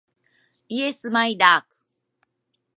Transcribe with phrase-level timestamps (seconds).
[0.67, 1.83] イエスマイダーク